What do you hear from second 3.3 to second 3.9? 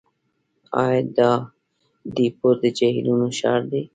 ښار دی.